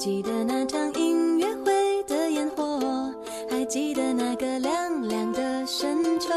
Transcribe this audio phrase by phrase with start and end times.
[0.00, 3.12] 记得那场音乐会的烟火，
[3.50, 6.30] 还记得那个凉凉的深秋，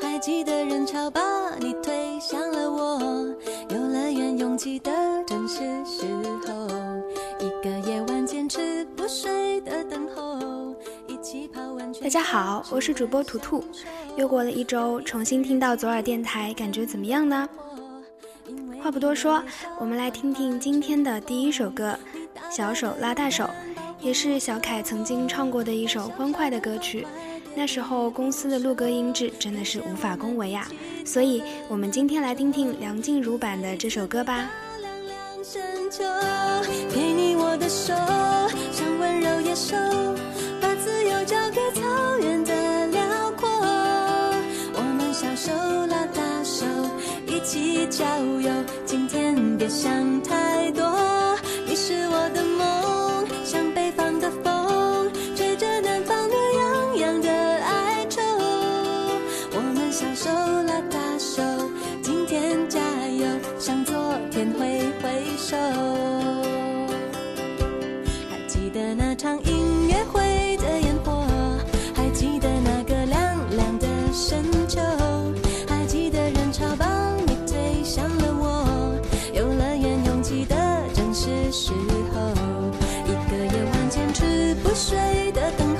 [0.00, 1.20] 还记得人潮把
[1.60, 2.98] 你推向了我，
[3.68, 4.90] 游乐园拥挤的
[5.24, 6.02] 正是时
[6.44, 6.66] 候，
[7.38, 10.74] 一个夜晚坚持不睡的等候，
[11.06, 12.02] 一起泡温泉。
[12.02, 13.62] 大家好，我是主播图图，
[14.16, 17.48] 又过了一周，重新听到左耳电台，感觉怎么样呢？
[18.82, 19.40] 话不多说，
[19.78, 21.96] 我们来听听今天的第一首歌。
[22.54, 23.48] 小手拉大手，
[23.98, 27.06] 也是小凯曾经唱过的一首欢快的歌曲。
[27.54, 30.68] 那时候公司的录歌音质真的是无法恭维啊！
[31.02, 34.50] 所以，我们今天来听听梁静茹版的这首歌吧。
[36.94, 37.94] 给你我的手，
[38.70, 39.74] 像温柔野兽，
[40.60, 43.48] 把自由交给草原的辽阔。
[44.74, 45.50] 我们小手
[45.86, 46.66] 拉大手，
[47.26, 48.50] 一起郊游。
[48.84, 51.01] 今天别想太多。
[84.54, 85.71] 不睡的等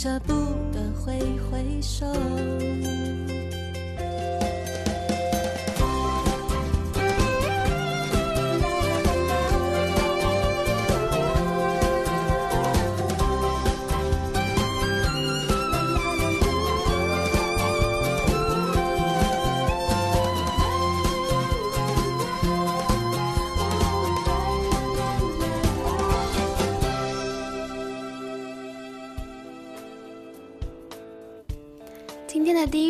[0.00, 0.32] 舍不
[0.72, 0.78] 得。
[1.08, 1.18] 挥
[1.50, 2.06] 挥手。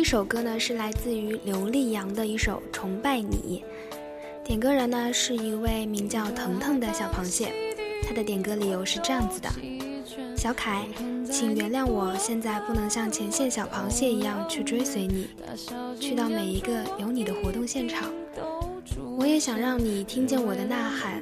[0.09, 3.63] 首歌呢是来自于刘力扬的一首《崇拜你》，
[4.43, 7.53] 点歌人呢是一位名叫腾腾的小螃蟹，
[8.01, 9.47] 他的点歌理由是这样子的：
[10.35, 10.87] 小凯，
[11.31, 15.27] 请原谅我现在不能像前线小螃蟹一样去追随你，
[15.99, 18.11] 去到每一个有你的活动现场。
[19.15, 21.21] 我也想让你听见我的呐喊，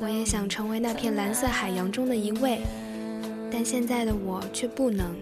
[0.00, 2.62] 我也想成为那片蓝色海洋中的一位，
[3.52, 5.14] 但现在的我却不能。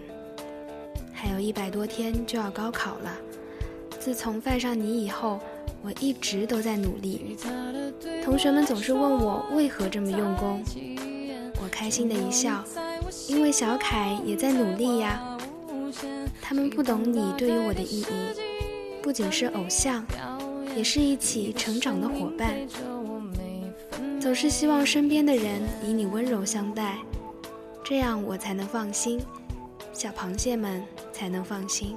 [1.23, 3.17] 还有一百多天就要高考了。
[3.97, 5.39] 自从犯上你以后，
[5.81, 7.37] 我一直都在努力。
[8.25, 10.61] 同学们总是问我为何这么用功，
[11.63, 12.61] 我开心的一笑，
[13.29, 15.37] 因为小凯也在努力呀。
[16.41, 18.05] 他们不懂你对于我的意义，
[19.01, 20.05] 不仅是偶像，
[20.75, 22.53] 也是一起成长的伙伴。
[24.19, 26.97] 总是希望身边的人以你温柔相待，
[27.81, 29.21] 这样我才能放心。
[29.93, 30.83] 小螃蟹们。
[31.13, 31.95] 才能放心。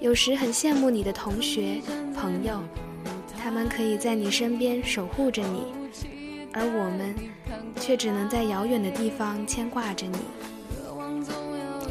[0.00, 1.82] 有时很羡慕你的同学、
[2.14, 2.60] 朋友，
[3.38, 5.64] 他们可以在你身边守护着你，
[6.52, 7.14] 而我们
[7.80, 10.18] 却只能在遥远的地方牵挂着你。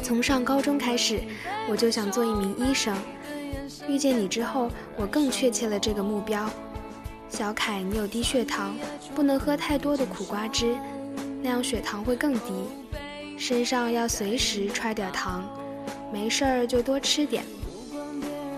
[0.02, 1.20] 从上高中开始，
[1.68, 2.96] 我就想做一名医生。
[3.88, 6.48] 遇见你之后，我更确切了这个目标。
[7.28, 8.76] 小凯，你有低血糖，
[9.14, 10.76] 不能喝太多的苦瓜汁，
[11.42, 12.52] 那样血糖会更低。
[13.46, 15.44] 身上要随时揣点糖，
[16.10, 17.44] 没事儿就多吃点。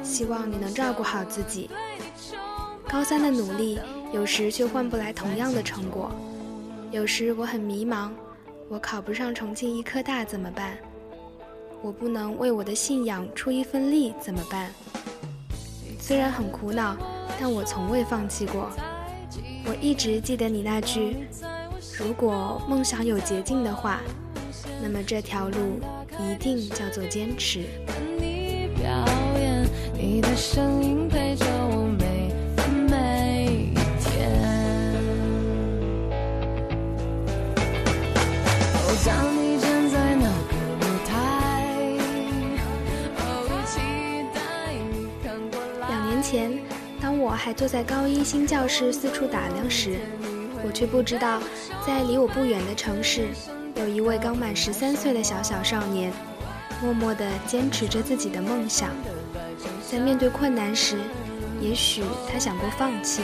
[0.00, 1.68] 希望你能照顾好自己。
[2.88, 3.80] 高三的努力，
[4.12, 6.12] 有时却换不来同样的成果。
[6.92, 8.10] 有时我很迷茫，
[8.68, 10.78] 我考不上重庆医科大怎么办？
[11.82, 14.70] 我不能为我的信仰出一份力怎么办？
[15.98, 16.96] 虽然很苦恼，
[17.40, 18.70] 但我从未放弃过。
[19.64, 21.16] 我一直记得你那句
[21.98, 24.00] ：“如果梦想有捷径的话，
[24.82, 25.80] 那么这条路
[26.18, 27.64] 一定叫做坚持。”
[45.88, 46.58] 两年前，
[47.00, 49.98] 当我还坐在高一新教室四处打量时，
[50.64, 51.40] 我却不知道，
[51.86, 53.28] 在离我不远的城市，
[53.76, 56.10] 有一位刚满十三岁的小小少年，
[56.82, 58.88] 默默地坚持着自己的梦想。
[59.90, 60.96] 在面对困难时，
[61.60, 63.22] 也许他想过放弃，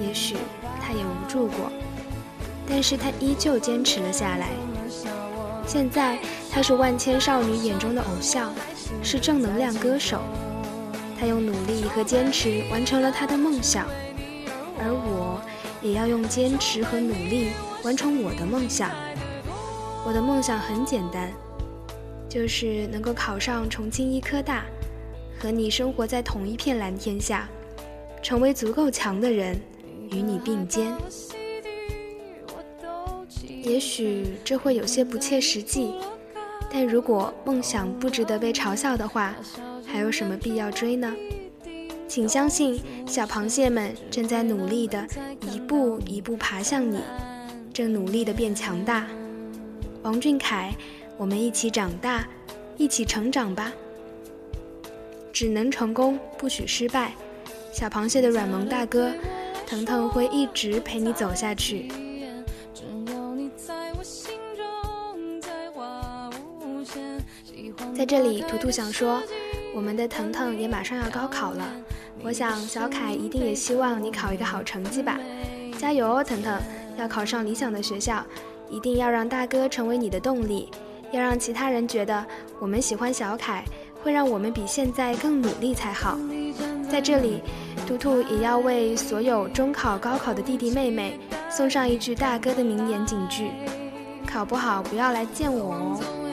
[0.00, 0.36] 也许
[0.80, 1.70] 他也无助过，
[2.66, 4.48] 但是他依旧坚持了下来。
[5.66, 6.18] 现在，
[6.50, 8.54] 他是万千少女眼中的偶像，
[9.02, 10.22] 是正能量歌手。
[11.20, 13.86] 他用努力和坚持完成了他的梦想，
[14.78, 15.40] 而我
[15.82, 17.50] 也要用坚持和努力
[17.84, 18.90] 完成我的梦想。
[20.06, 21.32] 我的梦想很简单，
[22.28, 24.64] 就是能够考上重庆医科大，
[25.36, 27.48] 和你生活在同一片蓝天下，
[28.22, 29.58] 成为足够强的人，
[30.12, 30.94] 与你并肩。
[33.64, 35.94] 也许这会有些不切实际，
[36.70, 39.34] 但如果梦想不值得被嘲笑的话。
[39.88, 41.12] 还有什么必要追呢？
[42.06, 45.06] 请相信，小螃蟹们正在努力的
[45.52, 47.00] 一步一步爬向你，
[47.72, 49.06] 正努力的变强大。
[50.06, 50.72] 王俊凯，
[51.16, 52.24] 我们一起长大，
[52.76, 53.72] 一起成长吧。
[55.32, 57.12] 只能成功，不许失败。
[57.72, 59.12] 小螃蟹的软萌大哥，
[59.66, 61.88] 腾腾会一直陪你走下去。
[67.92, 69.20] 在这里，图图想说。
[69.74, 71.68] 我们的腾腾也马上要高考了，
[72.22, 75.18] 我想小凯一定也希望你考一个好成绩吧，
[75.76, 76.58] 加油哦，腾腾，
[76.96, 78.24] 要考上理想的学校，
[78.68, 80.68] 一定要让大哥成为你的动力，
[81.12, 82.24] 要让其他人觉得
[82.58, 83.64] 我们喜欢小凯，
[84.02, 86.18] 会让我们比现在更努力才好。
[86.90, 87.42] 在这里，
[87.86, 91.18] 图图也要为所有中考、高考的弟弟妹妹
[91.50, 93.50] 送上一句大哥的名言警句：
[94.26, 96.25] 考不好不要来见我哦。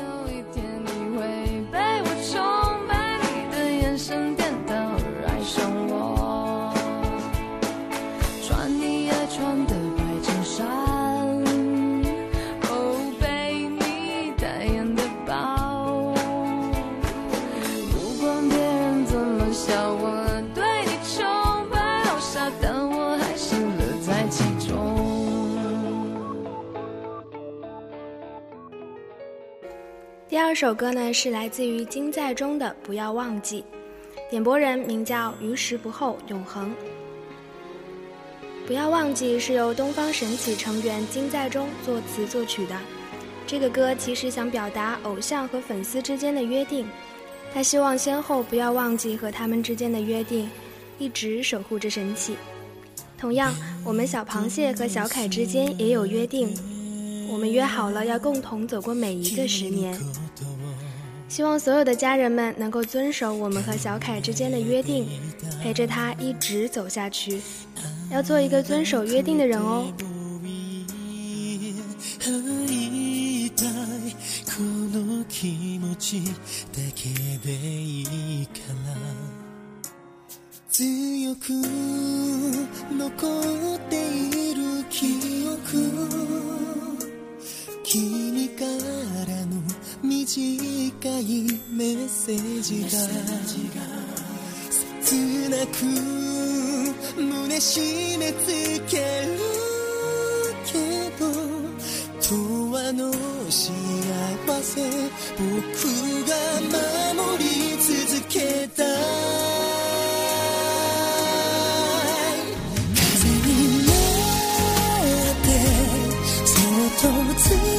[30.53, 33.61] 二首歌呢是来自于金在中的《不要忘记》，
[34.29, 36.69] 点播人名叫于时不候永恒。
[38.67, 42.77] 《不要忘记》是由东方神起成员金在中作词作曲的。
[43.47, 46.85] 这个歌其实想表达偶像和粉丝之间的约定，
[47.51, 50.47] 他希望先后不要忘记和他们之间的约定，
[50.99, 52.35] 一直守护着神起。
[53.17, 53.51] 同样，
[53.83, 56.55] 我们小螃蟹和小凯之间也有约定，
[57.27, 59.99] 我们约好了要共同走过每一个十年。
[61.33, 65.07] 希望所有的家人们能够遵守我们和小凯之间的约定，
[65.63, 67.41] 陪着他一直走下去。
[68.11, 69.91] 要做一个遵守约定的人哦。
[87.93, 89.61] 君からの
[90.01, 90.25] 短
[91.19, 92.89] いメッセージが
[94.99, 95.85] 切なく
[97.21, 99.37] 胸締め付ける
[100.65, 100.73] け
[101.19, 101.27] ど
[102.19, 103.13] 永遠の
[103.51, 103.61] 幸
[104.63, 104.81] せ
[105.37, 105.53] 僕
[106.27, 106.33] が
[107.13, 109.42] 守り続けた。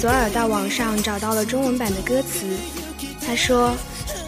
[0.00, 2.46] る左耳到网上找到了中文版的歌词，
[3.20, 3.76] 他说：“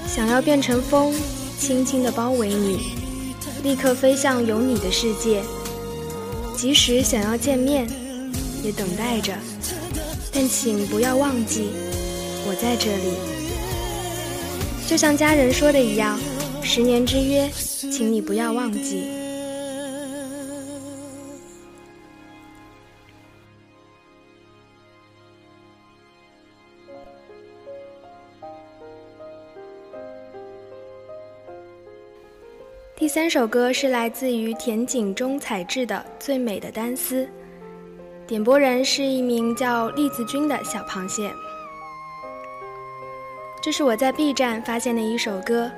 [0.07, 1.15] 想要变成风，
[1.59, 2.79] 轻轻地包围你，
[3.63, 5.43] 立刻飞向有你的世界。
[6.55, 7.89] 即使想要见面，
[8.63, 9.33] 也等待着，
[10.31, 11.71] 但请不要忘记，
[12.47, 13.15] 我在这里。
[14.87, 16.21] 就像家人说的一样，
[16.63, 17.51] 十年之约，
[17.91, 19.05] 请你不要忘记。”
[33.03, 37.25] 第三首歌是来自于田井中彩智的《最美的单丝》，
[38.29, 41.29] 点播人是一名叫栗子君的小螃蟹。
[43.61, 45.69] 这是我在 B 站发现的一首歌，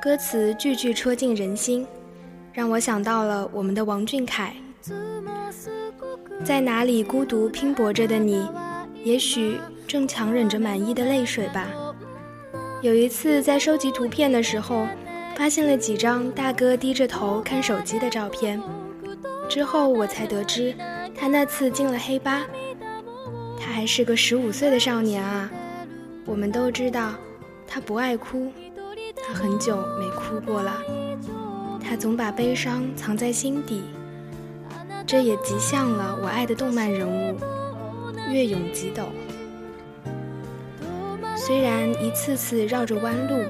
[0.00, 1.84] 歌词句句戳进人心，
[2.52, 4.54] 让我想到了我们的王俊凯。
[6.44, 8.48] 在哪里孤独拼搏着的你，
[9.02, 9.58] 也许
[9.88, 11.66] 正强忍着满意的泪水吧。
[12.80, 14.86] 有一次在收集图片的时候。
[15.36, 18.60] 发现了几张大哥低着头看手机的照片，
[19.48, 20.74] 之后我才得知，
[21.14, 22.46] 他那次进了黑吧。
[23.58, 25.50] 他还是个十五岁的少年啊！
[26.24, 27.14] 我们都知道，
[27.66, 28.52] 他不爱哭，
[29.16, 30.80] 他很久没哭过了。
[31.82, 33.82] 他总把悲伤藏在心底，
[35.06, 37.36] 这也极像了我爱的动漫人物
[38.30, 39.08] 月永吉斗。
[41.36, 43.44] 虽然一次次绕着弯路。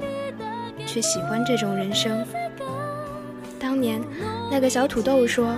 [0.95, 2.25] 却喜欢这种人生。
[3.59, 4.01] 当年
[4.49, 5.53] 那个小土豆说，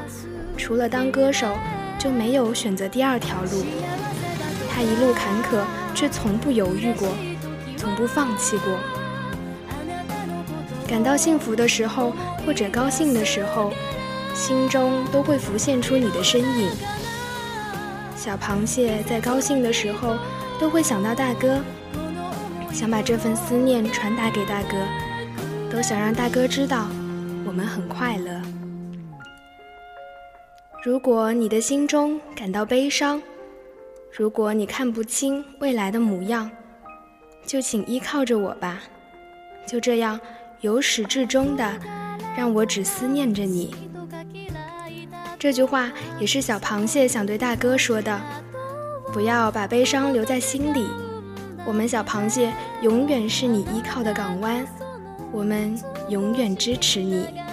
[0.57, 1.55] 除了当歌手，
[1.99, 3.63] 就没有选择第二条路。
[4.67, 5.63] 他一路坎坷，
[5.93, 7.09] 却从不犹豫过，
[7.77, 8.79] 从不放弃过。
[10.87, 12.13] 感到幸福的时候，
[12.43, 13.71] 或者高兴的时候，
[14.33, 16.71] 心中都会浮现出你的身影。
[18.15, 20.15] 小螃蟹在高兴的时候，
[20.59, 21.59] 都会想到大哥，
[22.73, 24.75] 想把这份思念传达给大哥，
[25.71, 26.87] 都想让大哥知道
[27.45, 28.41] 我们很快乐。
[30.83, 33.21] 如果你的心中感到悲伤，
[34.11, 36.49] 如果你看不清未来的模样，
[37.45, 38.79] 就请依靠着我吧，
[39.67, 40.19] 就这样。
[40.61, 41.71] 由始至终的，
[42.35, 43.75] 让我只思念着你。
[45.37, 48.19] 这句话也是小螃蟹想对大哥说的：
[49.13, 50.87] 不要把悲伤留在心里。
[51.63, 54.65] 我们小螃蟹永远是你依靠的港湾，
[55.31, 55.77] 我们
[56.09, 57.46] 永远支持你。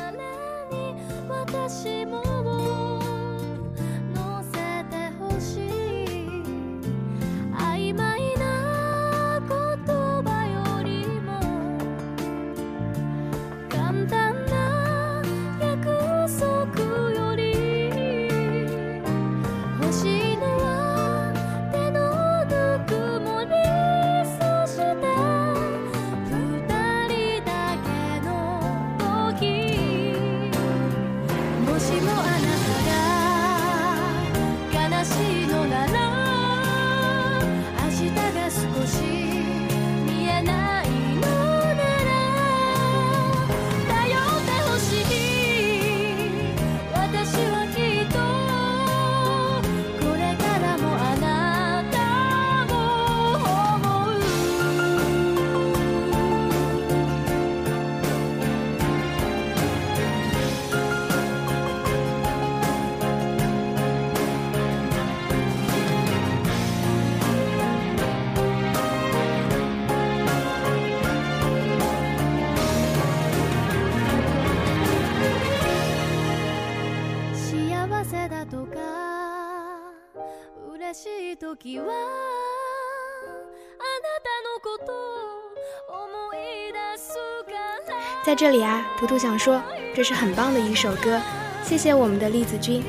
[88.25, 89.63] 在这里啊，图图想说，
[89.95, 91.21] 这是很棒的一首歌，
[91.63, 92.83] 谢谢我们的栗子君。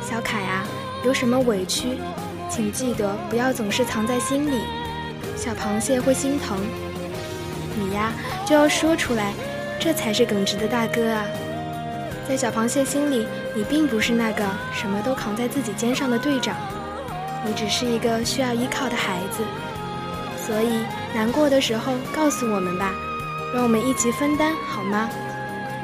[0.00, 0.64] 小凯啊，
[1.04, 1.98] 有什么委屈，
[2.50, 4.62] 请记得不要总是藏在心里，
[5.36, 6.58] 小螃蟹会心疼。
[7.78, 8.12] 你呀，
[8.46, 9.34] 就要说出来，
[9.78, 11.26] 这才是耿直的大哥啊。
[12.26, 16.54] 在小螃蟹心里，你并不是那个什么都扛在自己肩上的队长。
[17.42, 19.42] 你只是一个需要依靠的孩子，
[20.36, 20.80] 所以
[21.14, 22.92] 难过的时候告诉我们吧，
[23.54, 25.08] 让我们一起分担好吗？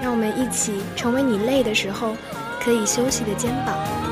[0.02, 2.14] 让我们一起成为你累的时候
[2.61, 4.12] 可以休息的肩膀。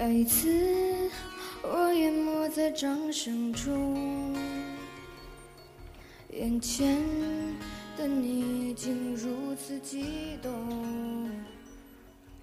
[0.00, 0.48] 再一次，
[1.62, 4.34] 我淹没在掌声中，
[6.32, 6.96] 眼前
[7.98, 10.50] 的你竟如此激动。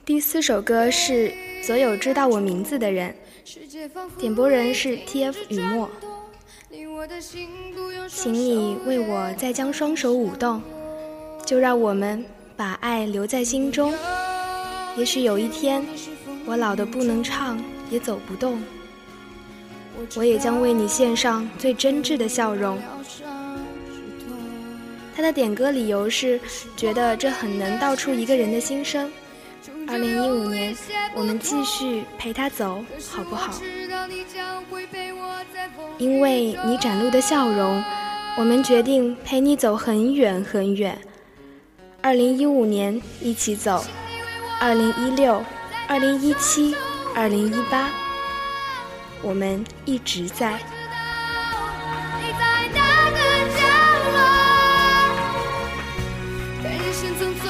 [0.06, 1.30] 第四首歌是
[1.64, 3.16] 《所有知道我名字的人》，
[4.20, 5.90] 点播人是 TF 雨墨，
[8.08, 10.62] 请你为我再将双手舞动，
[11.44, 12.24] 就让我们
[12.56, 13.96] 把爱留在心中。
[14.96, 15.84] 也许有一天。
[16.48, 18.64] 我老的不能唱，也走不动，
[20.16, 22.80] 我也将为你献上最真挚的笑容。
[25.14, 26.40] 他的点歌理由是
[26.78, 29.12] 觉得这很能道出一个人的心声。
[29.90, 30.74] 二零一五年，
[31.14, 32.82] 我们继续陪他走，
[33.12, 33.54] 好不好？
[35.98, 37.84] 因为你展露的笑容，
[38.38, 40.98] 我们决定陪你走很远很远。
[42.02, 43.84] 二零一五年，一起走。
[44.62, 45.44] 二零一六。
[45.90, 46.76] 二零一七，
[47.16, 47.90] 二零一八，
[49.22, 50.60] 我们一直在。
[56.62, 57.48] 在人生匆匆，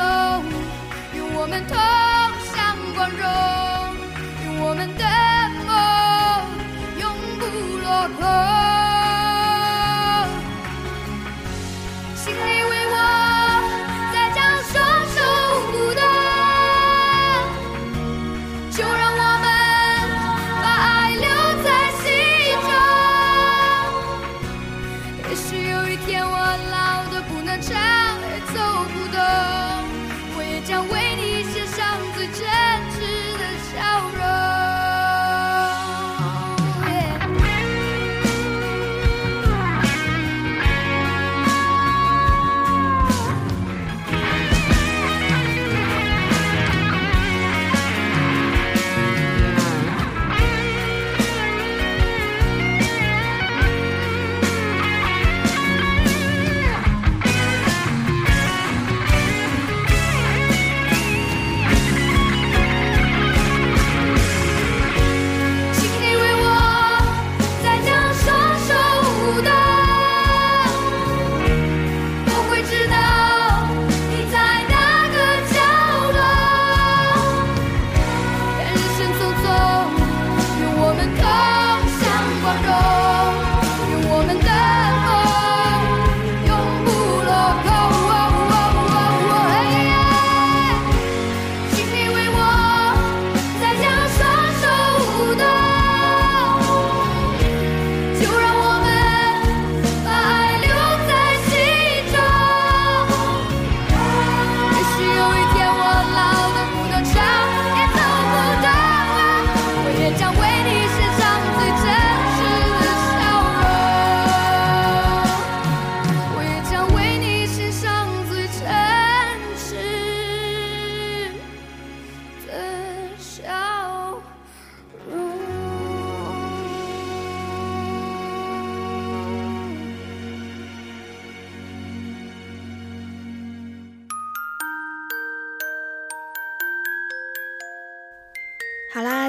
[1.34, 1.76] 我们同
[2.54, 3.26] 向光荣，
[4.43, 5.04] 愿我们的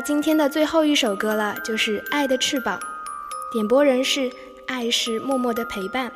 [0.09, 2.81] 今天的最后一首歌了，就是《爱的翅膀》，
[3.53, 4.33] 点播人是
[4.66, 6.11] 爱是默默的陪伴。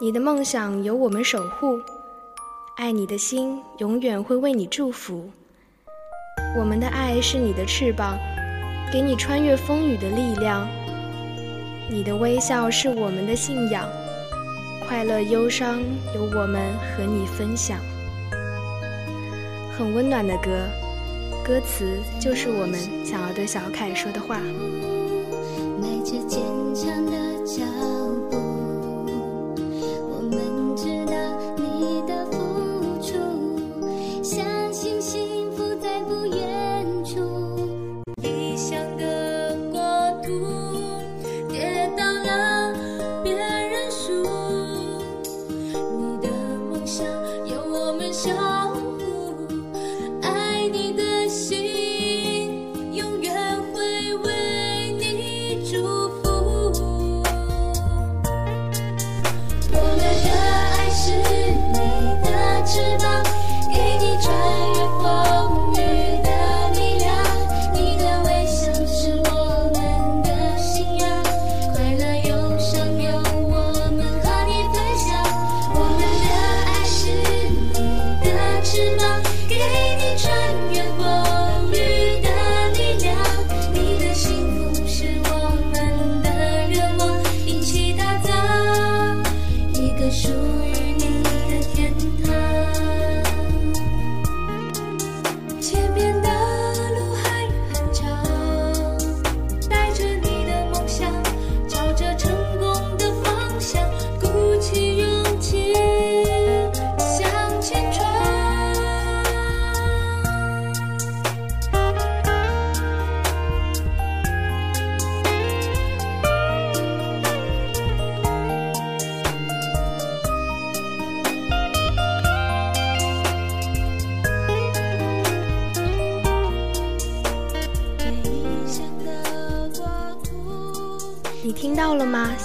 [0.00, 1.82] 你的梦想由我们守护，
[2.76, 5.28] 爱你的心永远会为你祝福。
[6.56, 8.16] 我们的爱是你的翅膀，
[8.92, 10.68] 给你穿越风雨的力量。
[11.90, 13.88] 你的微笑是我们的信仰，
[14.86, 15.80] 快乐忧伤
[16.14, 16.62] 由我们
[16.96, 17.76] 和你分享。
[19.76, 20.68] 很温暖的歌，
[21.44, 24.40] 歌词就是我们想要对小凯说的话。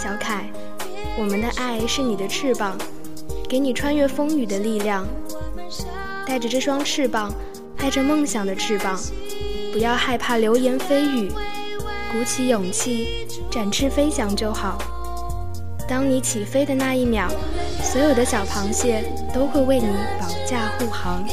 [0.10, 0.44] 小凯？
[1.20, 2.76] 我们的爱是你的翅膀，
[3.48, 5.06] 给你穿越风雨的力量。
[6.26, 7.32] 带着这双翅膀，
[7.78, 9.00] 带着梦想的翅膀，
[9.72, 11.32] 不要害怕流言蜚语，
[12.12, 14.80] 鼓起勇气，展翅飞翔就好。
[15.88, 17.30] 当你起飞的那一秒，
[17.84, 19.86] 所有的小螃蟹都会为你
[20.20, 21.24] 保驾护航。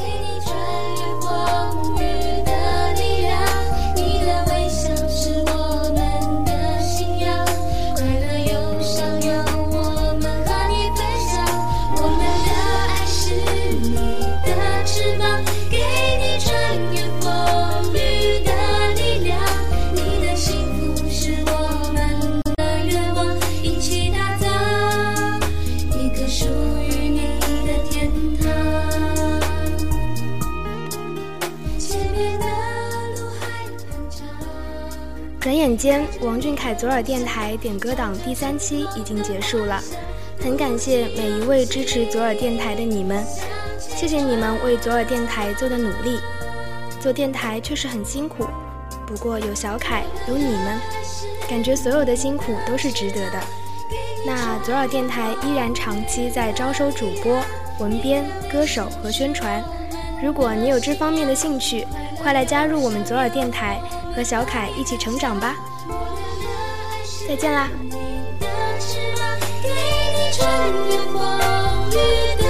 [36.66, 39.81] 凯左耳电台点歌档第三期已经结束了，
[40.40, 43.24] 很感谢每一位支持左耳电台的你们，
[43.79, 46.18] 谢谢你们为左耳电台做的努力。
[46.98, 48.48] 做电台确实很辛苦，
[49.07, 50.76] 不过有小凯，有你们，
[51.48, 53.40] 感觉所有的辛苦都是值得的。
[54.26, 57.40] 那左耳电台依然长期在招收主播、
[57.79, 59.62] 文编、歌手和宣传。
[60.20, 61.87] 如果你有这方面的兴趣，
[62.20, 63.81] 快来加入我们左耳电台，
[64.16, 65.55] 和小凯一起成长吧！
[67.26, 67.68] 再见啦。
[69.60, 70.48] 给你穿
[70.88, 71.16] 越风
[71.90, 71.92] 雨
[72.40, 72.45] 的